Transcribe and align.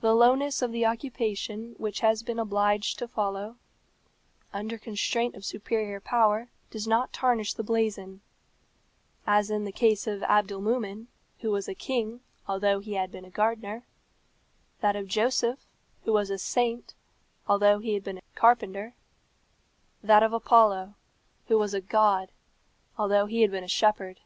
The 0.00 0.14
lowness 0.14 0.62
of 0.62 0.72
the 0.72 0.86
occupation 0.86 1.74
which 1.76 2.00
he 2.00 2.06
has 2.06 2.22
been 2.22 2.38
obliged 2.38 2.98
to 2.98 3.06
follow, 3.06 3.56
under 4.54 4.78
constraint 4.78 5.34
of 5.34 5.44
superior 5.44 6.00
power, 6.00 6.48
does 6.70 6.88
not 6.88 7.12
tarnish 7.12 7.52
the 7.52 7.62
blazon: 7.62 8.22
as 9.26 9.50
in 9.50 9.66
the 9.66 9.70
case 9.70 10.06
of 10.06 10.22
Abdolmumen, 10.22 11.08
who 11.40 11.50
was 11.50 11.68
a 11.68 11.74
king, 11.74 12.20
although 12.48 12.78
he 12.80 12.94
had 12.94 13.12
been 13.12 13.26
a 13.26 13.30
gardener; 13.30 13.84
that 14.80 14.96
of 14.96 15.08
Joseph, 15.08 15.66
who 16.06 16.14
was 16.14 16.30
a 16.30 16.38
saint, 16.38 16.94
although 17.46 17.80
he 17.80 17.92
had 17.92 18.04
been 18.04 18.16
a 18.16 18.22
carpenter; 18.34 18.94
that 20.02 20.22
of 20.22 20.32
Apollo, 20.32 20.94
who 21.48 21.58
was 21.58 21.74
a 21.74 21.82
god, 21.82 22.30
although 22.96 23.26
he 23.26 23.42
had 23.42 23.50
been 23.50 23.62
a 23.64 23.68
shepherd." 23.68 24.20